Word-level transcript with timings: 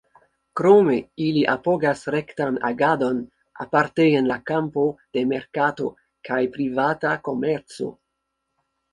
Krome, 0.59 0.93
ili 1.23 1.41
apogas 1.51 1.99
rektan 2.13 2.55
agadon, 2.69 3.19
aparte 3.65 4.07
en 4.21 4.29
la 4.31 4.37
kampo 4.51 4.85
de 5.17 5.23
merkato 5.33 5.91
kaj 6.29 6.39
privata 6.57 7.13
komerco. 7.29 7.91